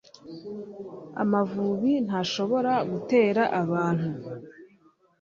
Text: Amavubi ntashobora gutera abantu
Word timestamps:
Amavubi 1.21 1.91
ntashobora 2.05 2.73
gutera 2.91 3.43
abantu 3.61 4.09